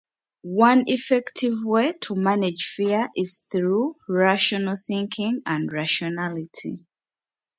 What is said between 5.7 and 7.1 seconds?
rationality.